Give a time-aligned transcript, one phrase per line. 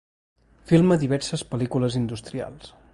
[0.71, 2.77] Filma diverses pel·lícules industrials.